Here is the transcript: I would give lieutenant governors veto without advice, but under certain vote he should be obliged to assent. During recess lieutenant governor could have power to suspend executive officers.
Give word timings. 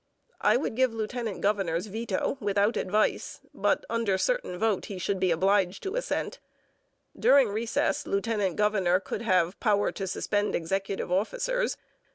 I 0.41 0.57
would 0.57 0.73
give 0.73 0.95
lieutenant 0.95 1.41
governors 1.41 1.85
veto 1.85 2.35
without 2.39 2.75
advice, 2.75 3.39
but 3.53 3.85
under 3.87 4.17
certain 4.17 4.57
vote 4.57 4.85
he 4.85 4.97
should 4.97 5.19
be 5.19 5.29
obliged 5.29 5.83
to 5.83 5.95
assent. 5.95 6.39
During 7.15 7.49
recess 7.49 8.07
lieutenant 8.07 8.55
governor 8.55 8.99
could 8.99 9.21
have 9.21 9.59
power 9.59 9.91
to 9.91 10.07
suspend 10.07 10.55
executive 10.55 11.11
officers. 11.11 11.77